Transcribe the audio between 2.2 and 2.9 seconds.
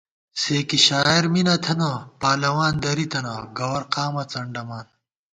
پالَوان